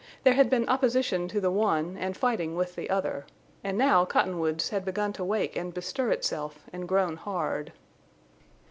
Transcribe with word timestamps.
There 0.23 0.33
had 0.33 0.49
been 0.49 0.67
opposition 0.67 1.27
to 1.27 1.39
the 1.39 1.51
one 1.51 1.95
and 1.95 2.17
fighting 2.17 2.55
with 2.55 2.73
the 2.75 2.89
other. 2.89 3.27
And 3.63 3.77
now 3.77 4.03
Cottonwoods 4.03 4.69
had 4.69 4.83
begun 4.83 5.13
to 5.13 5.23
wake 5.23 5.55
and 5.55 5.75
bestir 5.75 6.09
itself 6.09 6.63
and 6.73 6.87
grown 6.89 7.17
hard. 7.17 7.71